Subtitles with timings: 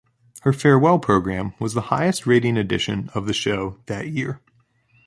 [0.41, 4.41] Her farewell program was the highest rating edition of the show that year.